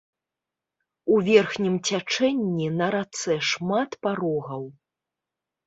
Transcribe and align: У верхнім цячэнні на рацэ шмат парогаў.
У 1.15 1.19
верхнім 1.27 1.75
цячэнні 1.87 2.67
на 2.79 2.89
рацэ 2.97 3.39
шмат 3.53 3.89
парогаў. 4.07 4.69